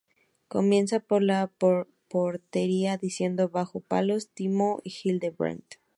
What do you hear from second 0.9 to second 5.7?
por la portería diciendo: Bajo palos: Timo Hildebrand.